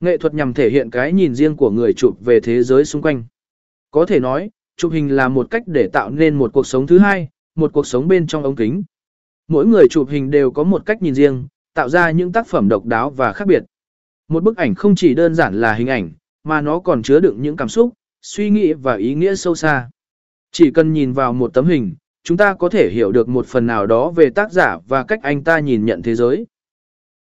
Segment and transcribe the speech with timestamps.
[0.00, 3.02] Nghệ thuật nhằm thể hiện cái nhìn riêng của người chụp về thế giới xung
[3.02, 3.24] quanh.
[3.90, 6.98] Có thể nói, chụp hình là một cách để tạo nên một cuộc sống thứ
[6.98, 8.82] hai, một cuộc sống bên trong ống kính.
[9.48, 12.68] Mỗi người chụp hình đều có một cách nhìn riêng, tạo ra những tác phẩm
[12.68, 13.62] độc đáo và khác biệt.
[14.28, 16.12] Một bức ảnh không chỉ đơn giản là hình ảnh,
[16.44, 17.92] mà nó còn chứa đựng những cảm xúc,
[18.22, 19.90] suy nghĩ và ý nghĩa sâu xa.
[20.52, 21.94] Chỉ cần nhìn vào một tấm hình,
[22.24, 25.22] chúng ta có thể hiểu được một phần nào đó về tác giả và cách
[25.22, 26.46] anh ta nhìn nhận thế giới.